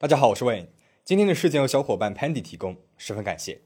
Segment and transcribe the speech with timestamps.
[0.00, 0.68] 大家好，我是 Wayne。
[1.04, 3.60] 今天的事件由小伙伴 Pandy 提供，十分感谢。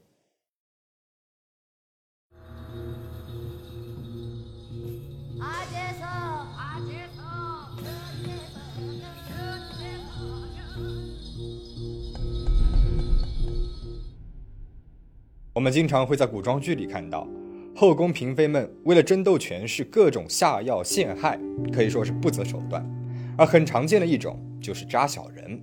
[15.53, 17.25] 我们经常会在古装剧里看到，
[17.73, 21.39] 后宫嫔妃们为了争斗权势，各种下药陷害，
[21.71, 22.85] 可以说是不择手段。
[23.37, 25.61] 而很常见的一种就是扎小人，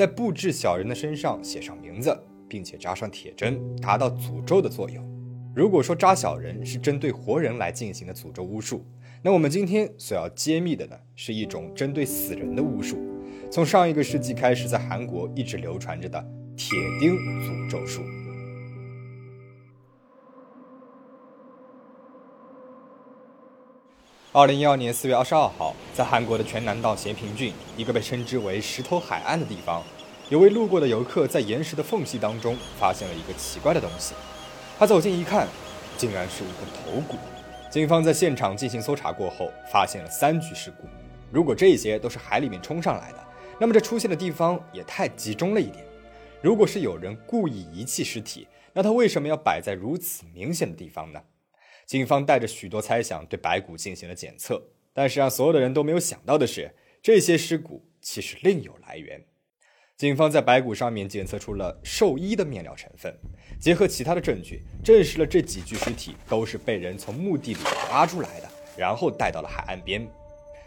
[0.00, 2.18] 在布置小人的身上写上名字，
[2.48, 5.06] 并且扎上铁针，达到诅咒的作用。
[5.54, 8.82] 如果说扎小人是针对活人来进行的诅咒巫术，
[9.20, 12.96] 那我们今天所要揭秘的呢，是一种针对死人的巫术。
[13.52, 16.18] 从上一个世纪开始，在韩国一直流传着的
[16.56, 18.00] 铁钉诅咒术。
[24.32, 29.82] 二零一二年四月二十二号，在韩国的全南道咸平郡一个被称之为“石头海岸”的地方，
[30.30, 34.14] 有位路过的游客在岩石的缝隙当中发现了一个奇怪的东西。
[34.78, 35.48] 他走近一看，
[35.98, 37.18] 竟然是一个头骨。
[37.68, 40.84] 警方在现场进行搜查过后，发现了三具尸骨。
[41.32, 43.18] 如果这些都是海里面冲上来的，
[43.58, 45.84] 那么这出现的地方也太集中了一点。
[46.40, 51.20] 如果是有人故意遗弃尸体，那他为什么要摆在如此明显的地方呢？
[51.86, 54.62] 警方带着许多猜想对白骨进行了检测，
[54.94, 59.24] 但是让所有的人都没有想到的是，这些尸骨其实另有来源。
[60.00, 63.14] 警方在白骨上面检测出了兽医的面料成分，
[63.60, 67.60] 结合其他的证据，证实了这几具尸体都是被人从墓地里
[67.92, 70.08] 挖出来的，然后带到了海岸边。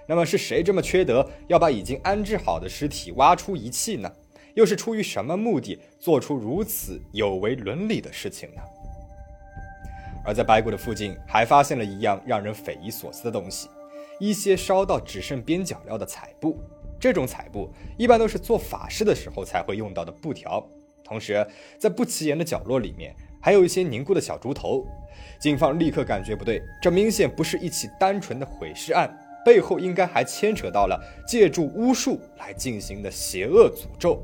[0.05, 4.11] 那么是谁这么缺德，要把已经安置好的尸体挖出遗弃呢？
[4.53, 8.61] 又是出于什么目的，做出如此有违伦理的事情呢？
[10.23, 13.67] 而在白骨的附近，还发现了一样让人匪夷所思的东西：
[14.19, 16.59] 一些烧到只剩边角料的彩布。
[17.03, 20.65] 这种彩布一般都是做法事的时候才会用到的布条。
[21.03, 21.45] 同时，
[21.77, 24.87] 在不起眼的角落里面，还有一些凝固的小猪头。
[25.37, 29.13] 警方立刻感觉不对，这明显不是一起单纯的毁尸案，
[29.43, 30.97] 背后应该还牵扯到了
[31.27, 34.23] 借助巫术来进行的邪恶诅咒。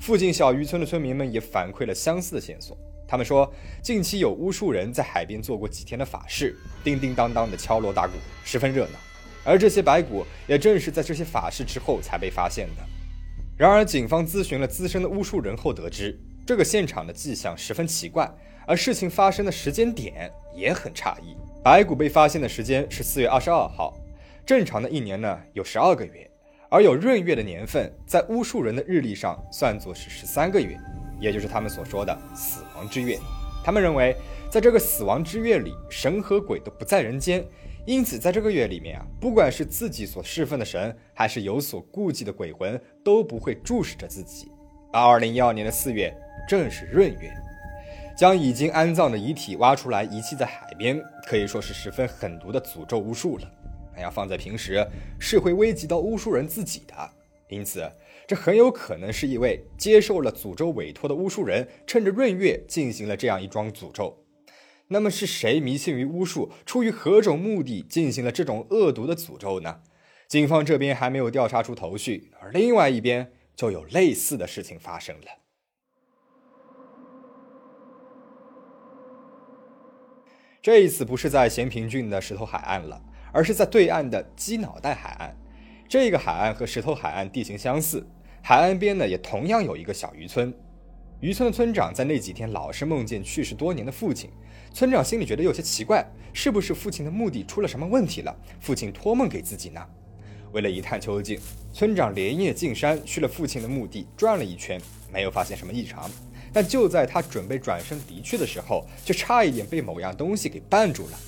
[0.00, 2.74] 附近小渔村的村民们也反馈了相似的线索。
[3.06, 8.98] 他们说，近期有巫术人在海边做过几天的法事，叮叮当当的敲锣打鼓，十分热闹。
[9.44, 12.82] 而这些白骨也正是在这些法事之后才被发现的。
[13.56, 18.28] 然而，警方咨询了资深的巫术人后得知，这个现场的迹象十分奇怪，
[18.66, 21.36] 而事情发生的时间点也很诧异。
[21.62, 23.96] 白骨被发现的时间是四月二十二号，
[24.44, 26.28] 正常的一年呢有十二个月，
[26.68, 30.76] 而有闰月的年份在巫术人的日历上算作是十三个月。
[31.20, 33.18] 也就是他们所说的死亡之月，
[33.64, 34.14] 他们认为，
[34.50, 37.42] 在这个死亡之月里，神和鬼都不在人间，
[37.86, 44.50] 因此在这个月里面啊，不管是自己所侍奉的神，还是有所顾忌的鬼魂，都不会注视着自己。
[44.92, 46.14] 而二零一二年的四月
[46.48, 47.32] 正是闰月，
[48.16, 53.50] 将已经安葬的遗体挖出来遗弃在海边，可以说是十分狠毒的诅咒巫术了。
[53.94, 54.86] 那要放在平时，
[55.18, 56.94] 是会危及到巫术人自己的。
[57.48, 57.90] 因此。
[58.26, 64.16] 这很有可能是一位接受了诅咒委托的巫术人，趁着闰月进行了这样一桩诅咒。
[64.88, 69.80] 那么是谁迷信于巫术，出于何种目的进行了这种恶毒的诅咒呢？
[70.28, 75.26] 警方这边还没有调查出头绪，而另外一边就有类似的事情发生了。
[80.62, 83.02] 这一次不是在咸平郡的石头海岸了，
[83.32, 85.36] 而是在对岸的鸡脑袋海岸。
[85.86, 88.06] 这个海岸和石头海岸地形相似。
[88.42, 90.52] 海岸边呢，也同样有一个小渔村。
[91.20, 94.30] 渔村的村长在那几天老是梦见去世多年的父亲。
[94.72, 98.36] 村长心里觉得有些奇怪，是不是父亲的墓地出了什么问题了？
[98.60, 99.80] 父亲托梦给自己呢？
[100.52, 101.38] 为了一探究竟，
[101.72, 104.80] 村长连夜进山去了父亲的墓地，转了一圈，
[105.12, 106.10] 没有发现什么异常。
[106.52, 111.18] 但就在他准备转身离去的时候，却差一点被某样东西给绊住了。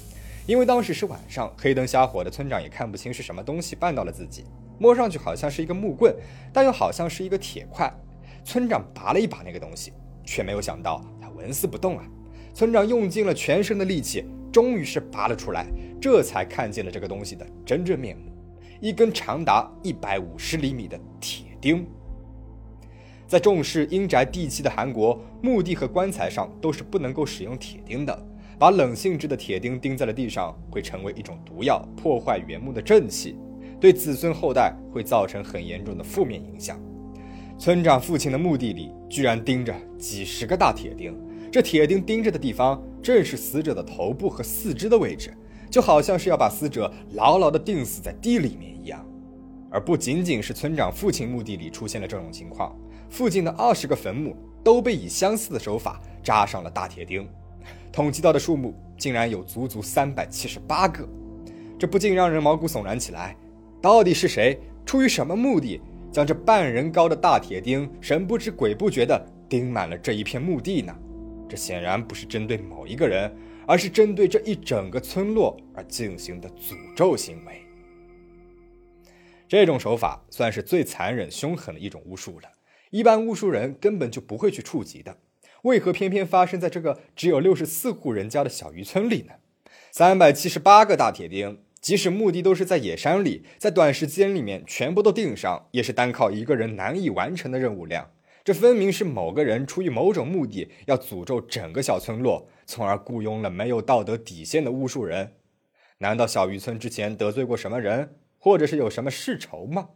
[0.46, 4.44] 因为当时是晚上，黑灯瞎火的，村长也看不清是什么东西绊到了自己。
[4.78, 6.14] 摸上去好像是一个木棍，
[6.52, 7.92] 但又好像是一个铁块。
[8.46, 9.92] 村长拔了一把那个东西，
[10.24, 12.04] 却没有想到它纹丝不动啊！
[12.54, 15.66] 村长用尽了全身的力气，终于是拔了出来，
[16.00, 18.30] 这才看见了这个东西的真正面目：
[18.80, 21.84] 一根长达一百五十厘米的铁钉。
[23.26, 28.26] 在重视阴宅地基的韩国，墓地和棺材上都是不能够使用铁钉的。
[28.60, 33.36] 把冷性质的铁钉钉在了地上，会成为一种毒药，破坏原木的正气。
[33.80, 36.80] 对子孙后代会造成很严重的负面影响。
[37.58, 41.18] 村长父亲的墓地里居然钉着几十个大铁钉，
[41.50, 45.34] 这铁钉钉着的地方正是死者的头部和四肢的位置，
[45.70, 49.04] 就好像是要把死者牢牢地钉死在地里面一样。
[49.70, 52.76] 而不仅仅是村长父亲墓地里出现了这种情况，
[53.08, 57.26] 附近的二十个坟墓都被以相似的手法扎上了大铁钉，
[57.90, 61.08] 统计到的数目竟然有足足三百七十八个，
[61.78, 63.34] 这不禁让人毛骨悚然起来。
[63.80, 65.80] 到底是谁出于什么目的，
[66.16, 70.96] 将这半人高的大铁钉神不知鬼不觉地钉满了这一片墓地呢？
[71.46, 73.30] 这显然不是针对某一个人，
[73.66, 77.60] 而是针对这一整个村落而进行的诅咒行为。
[79.46, 82.48] 这种手法算是最残忍凶狠的一种巫术了，
[82.88, 85.18] 一般巫术人根本就不会去触及的。
[85.64, 89.34] 为何偏偏发生在这个只有六十四户人家的小渔村里呢？
[89.90, 98.10] 三百七十八个大铁钉，即使墓地都是在野山里，在短时间里面全部都钉上，也是单靠一个人难以完成的任务量。
[98.42, 105.34] 这分明是某个人出于某种目的，要诅咒整个小村落，从而雇佣了没有道德底线的巫术人。
[105.98, 109.90] 难道小渔村之前得罪过什么人，或者是有什么世仇吗？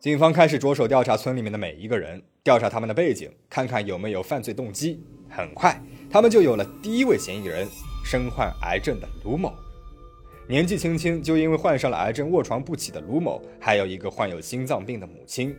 [0.00, 5.06] 警方开始着手调查村里面的每一个人，调查他们的背景，看看有没有犯罪动机。
[5.32, 7.68] 很快，他们就有了第一位嫌疑人——
[8.04, 9.54] 身患癌症的卢某。
[10.48, 15.54] 年纪轻轻就因为患上了癌症卧床不起的卢某，还有一个患有心脏病的母亲。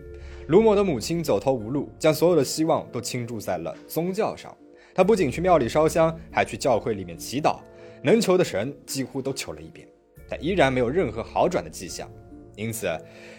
[0.47, 4.53] 卢某的母亲走投无路，将所有的希望都倾注在了宗教上。
[4.93, 7.59] 他不仅去庙里烧香，还去教会里面祈祷，
[8.03, 9.87] 能求的神几乎都求了一遍，
[10.27, 12.09] 但依然没有任何好转的迹象。
[12.57, 12.89] 因此，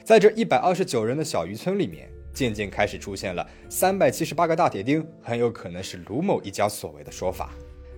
[0.02, 7.54] 在这一百二十九人的小渔村里面，渐渐开始出现了三百七十八个大铁钉，很有可能是卢某一家所为的说法。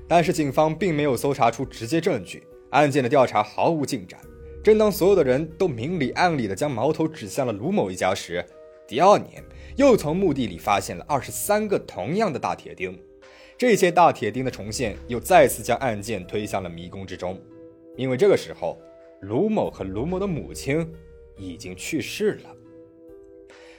[0.07, 2.43] 但是警方并没有搜查出直接证据。
[2.71, 4.19] 案件的调查毫无进展。
[4.63, 8.45] 正当所有的人都明里暗里的将矛头指向了卢某一家时，
[8.89, 9.43] 第二年
[9.77, 12.99] 又从墓地里发现了二十三个同样的大铁钉。
[13.57, 17.41] 这些大铁钉的重现又再次将案件推向了迷宫之中。
[17.97, 18.77] 因为这个时候，
[19.21, 20.85] 卢某和卢某的母亲
[21.37, 22.51] 已经去世了。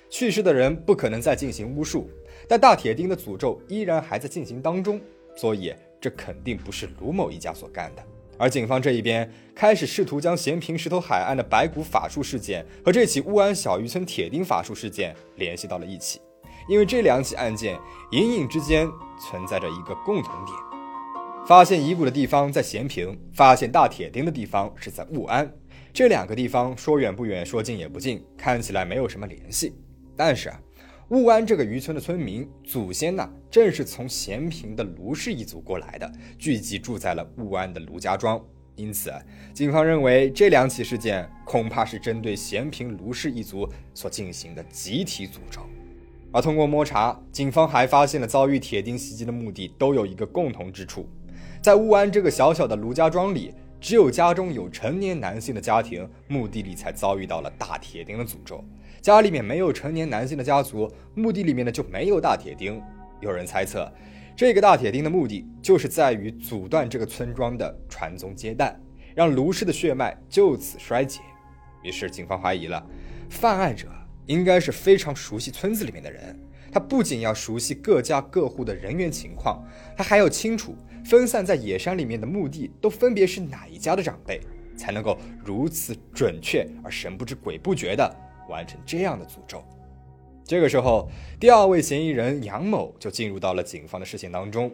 [0.09, 2.09] 去世的人不可能再进行巫术，
[2.47, 5.01] 但大铁钉的诅咒依然还在进行当中，
[5.35, 8.03] 所以这肯定不是卢某一家所干的。
[8.37, 16.19] 而警方这一边开始试图将咸平石头海岸的白骨法术事件和这起乌安小渔村铁钉法术事件联系到了一起，
[16.67, 17.79] 因为这两起案件
[18.11, 20.57] 隐隐之间存在着一个共同点：
[21.47, 25.49] 发现遗骨的地方在咸平，发现大铁钉的地方是在雾安。
[25.93, 29.73] 这两个地方说远不远，说近也不近，看起来没有什么联系，
[30.15, 30.59] 但是啊。
[31.09, 38.43] 雾安这个渔村的村民祖先呢，正是从咸平的卢氏一族过来的，聚集住在了雾安的卢家庄。
[38.75, 39.13] 因此，
[39.53, 45.61] 警方认为这两起事件恐怕是针对咸平卢氏一族所进行的集体诅咒。
[46.31, 51.07] 而通过摸查，警方还发现了遭遇铁钉袭击的墓地都有一个共同之处，
[51.61, 58.65] 在雾安这个小小的卢家庄里，只有家中有成年男性的家庭，墓地里才遭遇到了大铁钉的诅咒。
[59.05, 62.81] 家里面没有成年男性的家族，墓地里面呢就没有大铁钉。
[63.21, 63.87] 有人猜测，
[64.35, 68.75] 这个大铁钉的目的就是在于阻断这个村庄的传宗接代，
[69.13, 71.19] 让卢氏的血脉就此衰竭。
[71.83, 72.83] 于是警方怀疑了，
[73.29, 73.89] 犯案者
[74.25, 76.35] 应该是非常熟悉村子里面的人。
[76.71, 79.63] 他不仅要熟悉各家各户的人员情况，
[79.95, 84.41] 他还要清楚分散在野山里面的墓地都分别是哪一家的长辈，
[84.75, 88.21] 才能够如此准确而神不知鬼不觉的。
[88.49, 89.63] 完成这样的诅咒。
[90.45, 91.09] 这个时候，
[91.39, 94.71] 第二位嫌疑人杨某就进入到了警方的视线当中。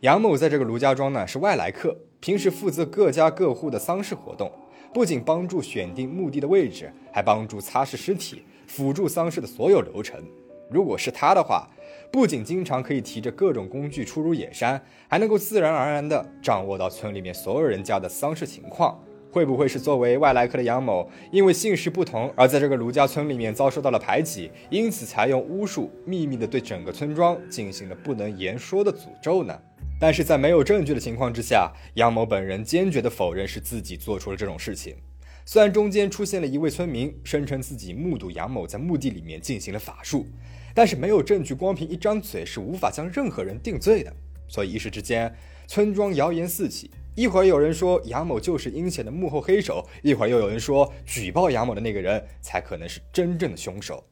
[0.00, 4.50] 杨某在这个卢家庄呢是外来客，平时负责各家各户的丧事活动，
[4.94, 10.22] 不仅帮助选定墓地的位置，还帮助擦拭尸体，辅助丧事的所有流程。
[10.70, 11.68] 如果是他的话，
[12.12, 18.96] 不仅经常可以提着各种工具出入野山，还能够自然而然地掌握到村里面所有人家的丧事情况。
[19.30, 29.56] 会不会是作为外来客的杨某，因为姓氏不同而在这个卢家村里面遭受到了排挤，因此才用巫术秘密的对整个村庄进行了不能言说的诅咒呢？
[30.00, 34.96] 但是在没有证据的情况之下，杨某本人坚决的否认是自己做出了这种事情。
[35.44, 40.26] 虽然中间出现了一位村民声称自己目睹杨某在墓地里面进行了法术，
[40.74, 44.12] 但是没有证据，光凭一张嘴是无法将任何人定罪的。
[44.48, 45.32] 所以一时之间，
[45.66, 46.90] 村庄谣言四起。
[47.16, 54.02] 一会儿有人说杨某就是阴险的幕后黑手，一会儿又有人说举报杨某的那个人才可能是真正的凶手。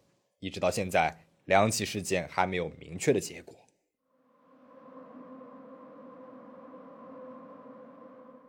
[0.40, 3.54] 一直到现在，两起事件还没有明确的结果。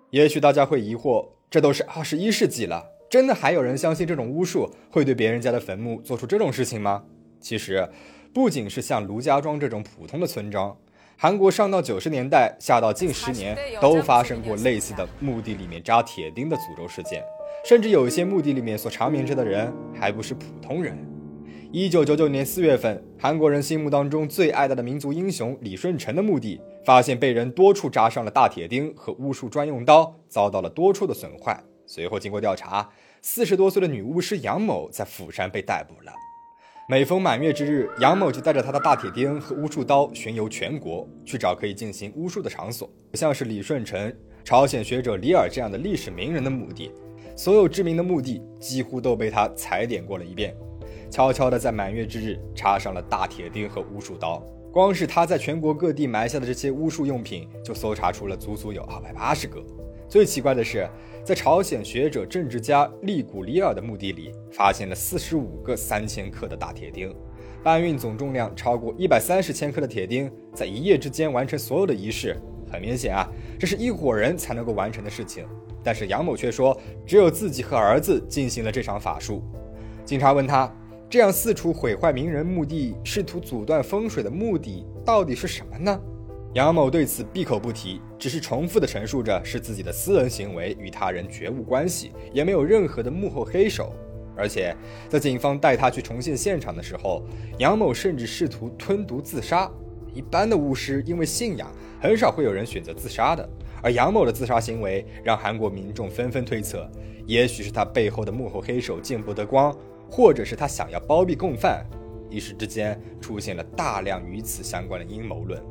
[0.09, 7.05] 也许大家会疑惑，这都是二十一世纪了，真的还有人相信这种巫术会对别人家的坟墓做出这种事情吗？
[7.39, 7.87] 其实，
[8.33, 10.75] 不仅是像卢家庄这种普通的村庄。
[11.21, 17.21] 韩国上到九十年代，下到近十年，都发生过类似的墓地里面扎铁钉的诅咒事件。
[17.65, 20.97] 甚至有一些墓地里面所长眠着的人还不是普通人。
[21.73, 31.61] 一九九九年四月份，韩国人心目当中最爱戴的民族英雄李舜臣的墓地，发现被人多处扎上了大铁钉和巫术专用刀，遭到了多处的损坏。
[31.85, 32.89] 随后经过调查，
[33.21, 36.13] 四十多岁的女巫师杨某在釜山被逮捕了。
[36.91, 44.11] 每逢满月之日，杨某就带着他的大铁钉和巫术刀巡游全国，去找可以进行巫术的场所，像是李舜臣、
[44.43, 46.91] 朝鲜学者李尔这样的历史名人的墓地，
[47.35, 50.57] 所有知名的墓地几乎都被他踩点过了一遍。
[51.11, 54.43] 悄悄地在满月之日插上了大铁钉和巫术刀，
[54.73, 59.63] 光是他在全国各地埋下的这些巫术用品，就搜查出了足足有二百八十个。
[60.09, 60.89] 最奇怪的是，
[61.23, 67.15] 在朝鲜学者、政治家利古里尔的墓地里，发现了四十五个三千克的大铁钉，
[67.63, 72.35] 搬运总重量超过一百三十千克的铁钉，在一夜之间完成所有的仪式。
[72.71, 75.45] 很明显啊，这是一伙人才能够完成的事情。
[75.83, 76.75] 但是杨某却说，
[77.05, 79.43] 只有自己和儿子进行了这场法术。
[80.03, 80.71] 警察问他。
[81.11, 85.99] 这样四处毁坏名人墓地，试图阻断风水的目的到底是什么呢？
[86.53, 93.93] 杨某对此闭口不提，只是重复的陈述着是自己的私人行为，与他人绝无关系，也没有任何的幕后黑手。
[94.35, 94.75] 而且
[95.07, 97.23] 在警方带他去重现现场的时候，
[97.59, 99.69] 杨某甚至试图吞毒自杀。
[100.11, 103.47] 一般的巫师因为信仰，很少会有人选择自杀的，
[103.83, 106.89] 而杨某的自杀行为让韩国民众纷纷推测，
[107.27, 109.75] 也许是他背后的幕后黑手见不得光。
[110.11, 111.85] 或者是他想要包庇共犯，
[112.27, 115.61] 一时之间出现了大量与此相关的阴谋论。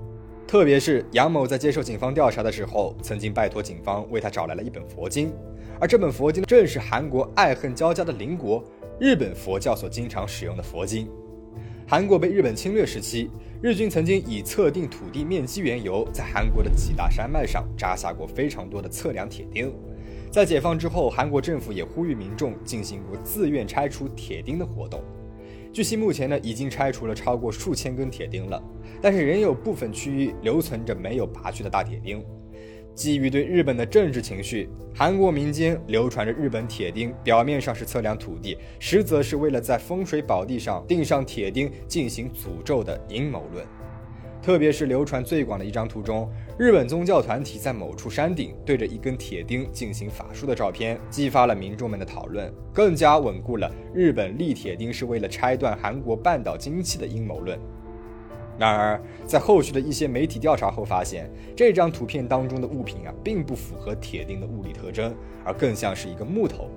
[0.49, 5.31] 特别是杨某在接受警方调查的时候，曾经拜托警方为他找来了一本佛经，
[5.79, 8.65] 而这本佛经正是韩国爱恨交加的邻国
[8.99, 11.07] 日本佛教所经常使用的佛经。
[11.87, 19.71] 韩国被日本侵略时期，日军曾经以测定土地面积缘由，在韩国的几大山脉上扎下过非常多的测量铁钉。
[20.31, 25.03] 在解放之后，韩国政府也呼吁民众进行过自愿拆除铁钉的活动。
[25.79, 28.61] 据悉，目前呢已经拆除了超过数千根铁钉了，
[29.01, 32.21] 但是仍有部分区域留存着没有拔去的大铁钉。
[32.97, 43.65] 基于对日本的政治情绪，韩国民间流传着日本铁钉表面上是测量土地，实则是为了在风水宝地上钉上铁钉进行诅咒的阴谋论。
[44.43, 46.29] 特别是流传最广的一张图中，
[46.59, 57.57] 日本宗教团体在某处山顶对着一根铁钉进行法术的照片，激发了民众们的讨论，更加稳固了日本立铁钉是为了拆断韩国半岛经济的阴谋论。
[58.59, 66.69] 然而，在后续的一些媒体调查后发现，这张图片当中的物品啊，并不符合铁钉的物理特征，而更像是一个木头。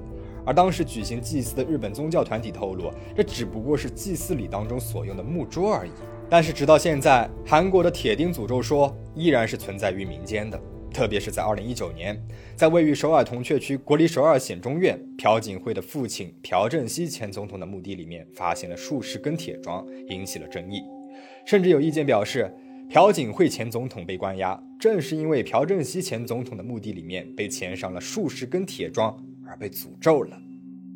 [0.46, 5.92] 而当时举行祭祀的日本宗教团体透露，这只不过是祭祀礼当中所用的木桌而已。
[6.32, 10.58] 但是直到现在，韩国的铁钉诅咒说依然是存在于民间的。
[10.90, 12.18] 特别是在2019年，
[12.56, 20.82] 在位于首尔铜雀区国立首尔显中院朴槿惠的父亲朴正熙前总统的墓地里面，发现了数十根铁桩，引起了争议。
[21.46, 22.50] 甚至有意见表示，
[22.90, 30.42] 朴槿惠前总统被关押，正是因为朴正熙前总统的墓地里面被嵌上了数十根铁桩而被诅咒了。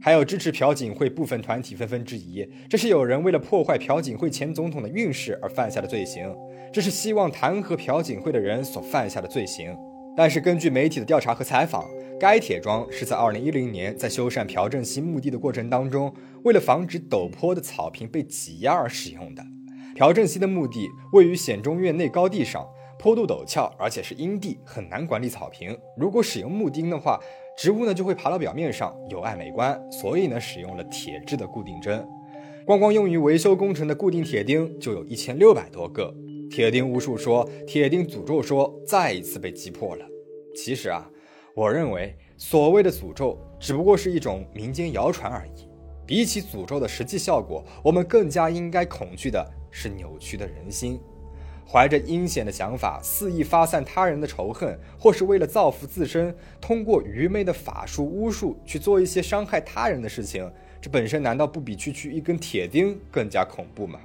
[0.05, 6.31] 还有支持朴槿惠部分团体纷纷质疑，这是有人为了破坏朴槿惠前总统的运势而犯下的罪行，
[6.71, 9.75] 这是希望弹劾朴槿惠的人所犯下的罪行。
[10.15, 11.83] 但是根据媒体的调查和采访，
[12.19, 19.43] 该铁桩是在2010年在修缮朴正熙墓地的过程当中，为了防止陡坡的草坪被挤压而使用的。
[19.95, 22.63] 朴正熙的墓地位于显中院内高地上，
[22.99, 25.75] 坡度陡峭，而且是阴地，很难管理草坪。
[25.97, 27.19] 如果使用木钉的话，
[27.57, 32.05] 植物呢就会爬到表面上，有碍美观，所以呢使用了铁质的固定针。
[32.65, 36.13] 光光用于维修工程的固定铁钉就有一千六百多个。
[36.49, 40.05] 铁钉巫术说、铁钉诅咒说再一次被击破了。
[40.55, 41.09] 其实啊，
[41.55, 45.67] 我认为所谓的诅咒只不过是一种民间谣传而已。
[46.05, 50.99] 比起诅咒的实际效果，我们更加应该恐惧的是扭曲的人心。
[51.67, 63.99] 怀着阴险的想法，肆意发散他人的仇恨，或是为了造福自身，通过愚昧的法术巫术去做一些伤害他人的事情，这本身难道不比区区一根铁钉更加恐怖吗？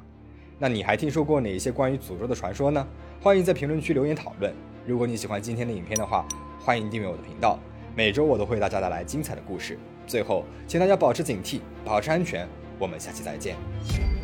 [0.59, 2.87] 那你还听说过哪些关于诅咒的传说呢？
[3.21, 4.53] 欢迎在评论区留言讨论。
[4.87, 6.27] 如果你喜欢今天的影片的话，
[6.59, 7.59] 欢迎订阅我的频道，
[7.95, 9.79] 每周我都会为大家带来精彩的故事。
[10.07, 12.49] 最后，请大家保持警惕，保持安全。
[12.79, 14.20] 我们下期再见。